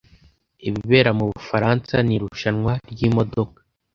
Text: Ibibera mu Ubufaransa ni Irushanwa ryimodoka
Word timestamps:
Ibibera 0.67 1.11
mu 1.17 1.23
Ubufaransa 1.27 1.95
ni 2.07 2.13
Irushanwa 2.17 2.73
ryimodoka 2.91 3.59